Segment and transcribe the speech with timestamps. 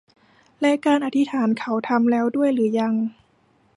[0.61, 2.93] และการอธิษฐานเขาทำแล้วด้วยหรือยัง